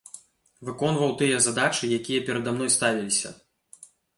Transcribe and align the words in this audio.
Выконваў 0.69 1.13
тыя 1.19 1.37
задачы, 1.47 1.91
якія 1.99 2.25
перада 2.31 2.57
мной 2.57 2.73
ставілася. 2.81 3.29